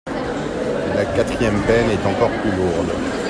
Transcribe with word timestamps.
La 0.95 1.05
quatrième 1.15 1.61
peine 1.67 1.91
est 1.91 2.07
encore 2.07 2.31
plus 2.41 2.49
lourde. 2.55 2.91